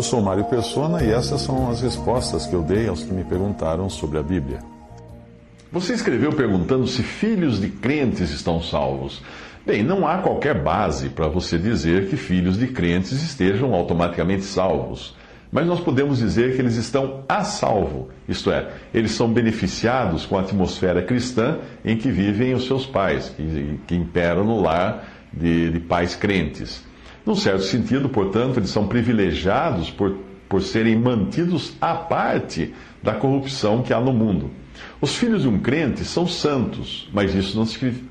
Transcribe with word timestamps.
Eu 0.00 0.04
sou 0.04 0.22
Mário 0.22 0.44
Persona 0.44 1.04
e 1.04 1.10
essas 1.10 1.42
são 1.42 1.70
as 1.70 1.82
respostas 1.82 2.46
que 2.46 2.54
eu 2.54 2.62
dei 2.62 2.88
aos 2.88 3.02
que 3.02 3.12
me 3.12 3.22
perguntaram 3.22 3.90
sobre 3.90 4.16
a 4.16 4.22
Bíblia. 4.22 4.60
Você 5.70 5.92
escreveu 5.92 6.32
perguntando 6.32 6.86
se 6.86 7.02
filhos 7.02 7.60
de 7.60 7.68
crentes 7.68 8.30
estão 8.30 8.62
salvos. 8.62 9.20
Bem, 9.66 9.82
não 9.82 10.08
há 10.08 10.16
qualquer 10.16 10.62
base 10.62 11.10
para 11.10 11.28
você 11.28 11.58
dizer 11.58 12.08
que 12.08 12.16
filhos 12.16 12.56
de 12.56 12.68
crentes 12.68 13.12
estejam 13.22 13.74
automaticamente 13.74 14.42
salvos. 14.42 15.14
Mas 15.52 15.66
nós 15.66 15.80
podemos 15.80 16.16
dizer 16.16 16.56
que 16.56 16.62
eles 16.62 16.76
estão 16.76 17.22
a 17.28 17.44
salvo, 17.44 18.08
isto 18.26 18.50
é, 18.50 18.70
eles 18.94 19.10
são 19.10 19.30
beneficiados 19.30 20.24
com 20.24 20.38
a 20.38 20.40
atmosfera 20.40 21.02
cristã 21.02 21.58
em 21.84 21.98
que 21.98 22.10
vivem 22.10 22.54
os 22.54 22.64
seus 22.64 22.86
pais, 22.86 23.28
que, 23.36 23.78
que 23.86 23.94
imperam 23.94 24.44
no 24.44 24.62
lar 24.62 25.06
de, 25.30 25.70
de 25.70 25.78
pais 25.78 26.16
crentes. 26.16 26.88
Num 27.24 27.34
certo 27.34 27.62
sentido, 27.62 28.08
portanto, 28.08 28.58
eles 28.58 28.70
são 28.70 28.86
privilegiados 28.86 29.90
por, 29.90 30.16
por 30.48 30.62
serem 30.62 30.96
mantidos 30.96 31.74
à 31.80 31.94
parte 31.94 32.74
da 33.02 33.14
corrupção 33.14 33.82
que 33.82 33.92
há 33.92 34.00
no 34.00 34.12
mundo. 34.12 34.50
Os 35.00 35.16
filhos 35.16 35.42
de 35.42 35.48
um 35.48 35.58
crente 35.58 36.04
são 36.04 36.26
santos, 36.26 37.08
mas 37.12 37.34
isso 37.34 37.56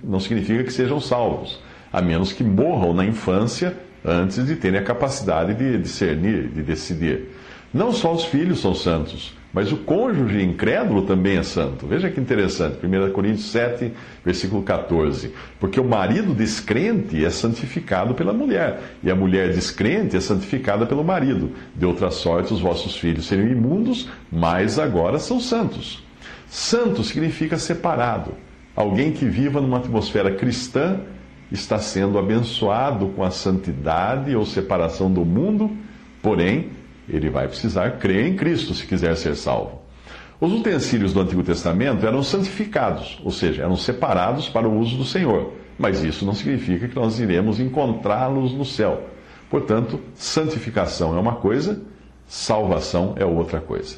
não 0.03 0.19
significa 0.19 0.63
que 0.63 0.73
sejam 0.73 0.99
salvos, 0.99 1.59
a 1.91 2.01
menos 2.01 2.31
que 2.31 2.43
morram 2.43 2.93
na 2.93 3.05
infância 3.05 3.75
antes 4.05 4.45
de 4.45 4.55
terem 4.55 4.79
a 4.79 4.83
capacidade 4.83 5.53
de 5.55 5.77
discernir, 5.77 6.47
de 6.49 6.61
decidir. 6.61 7.29
Não 7.73 7.91
só 7.91 8.13
os 8.13 8.25
filhos 8.25 8.61
são 8.61 8.73
santos, 8.73 9.33
mas 9.53 9.71
o 9.71 9.77
cônjuge 9.77 10.43
incrédulo 10.43 11.03
também 11.03 11.37
é 11.37 11.43
santo. 11.43 11.87
Veja 11.87 12.09
que 12.09 12.19
interessante, 12.19 12.85
1 12.85 13.11
Coríntios 13.11 13.51
7, 13.51 13.91
versículo 14.23 14.61
14. 14.61 15.33
Porque 15.59 15.79
o 15.79 15.83
marido 15.83 16.33
descrente 16.33 17.23
é 17.23 17.29
santificado 17.29 18.13
pela 18.13 18.31
mulher, 18.33 18.79
e 19.03 19.09
a 19.09 19.15
mulher 19.15 19.51
descrente 19.51 20.15
é 20.15 20.19
santificada 20.19 20.85
pelo 20.85 21.03
marido. 21.03 21.51
De 21.75 21.85
outra 21.85 22.11
sorte, 22.11 22.53
os 22.53 22.61
vossos 22.61 22.95
filhos 22.95 23.27
seriam 23.27 23.47
imundos, 23.47 24.09
mas 24.31 24.77
agora 24.77 25.17
são 25.17 25.39
santos. 25.39 26.03
Santo 26.47 27.03
significa 27.03 27.57
separado. 27.57 28.33
Alguém 28.75 29.11
que 29.11 29.25
viva 29.25 29.59
numa 29.59 29.77
atmosfera 29.77 30.31
cristã 30.31 31.01
está 31.51 31.79
sendo 31.79 32.17
abençoado 32.17 33.09
com 33.09 33.23
a 33.23 33.31
santidade 33.31 34.35
ou 34.35 34.45
separação 34.45 35.11
do 35.11 35.25
mundo, 35.25 35.71
porém 36.21 36.78
ele 37.09 37.29
vai 37.29 37.47
precisar 37.47 37.97
crer 37.97 38.27
em 38.27 38.35
Cristo 38.35 38.73
se 38.73 38.85
quiser 38.85 39.15
ser 39.15 39.35
salvo. 39.35 39.81
Os 40.39 40.53
utensílios 40.53 41.11
do 41.11 41.19
Antigo 41.19 41.43
Testamento 41.43 42.05
eram 42.05 42.23
santificados, 42.23 43.19
ou 43.23 43.31
seja, 43.31 43.63
eram 43.63 43.75
separados 43.75 44.47
para 44.47 44.67
o 44.67 44.79
uso 44.79 44.95
do 44.95 45.03
Senhor. 45.03 45.53
Mas 45.77 46.03
isso 46.03 46.25
não 46.25 46.33
significa 46.33 46.87
que 46.87 46.95
nós 46.95 47.19
iremos 47.19 47.59
encontrá-los 47.59 48.53
no 48.53 48.63
céu. 48.65 49.09
Portanto, 49.49 49.99
santificação 50.13 51.17
é 51.17 51.19
uma 51.19 51.35
coisa, 51.35 51.81
salvação 52.27 53.15
é 53.17 53.25
outra 53.25 53.59
coisa. 53.59 53.97